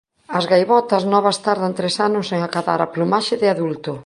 As 0.37 0.45
gaivotas 0.51 1.03
novas 1.13 1.37
tardan 1.47 1.73
tres 1.79 1.95
anos 2.07 2.27
en 2.35 2.39
acadar 2.47 2.79
a 2.81 2.91
plumaxe 2.93 3.35
de 3.41 3.47
adulto. 3.55 3.93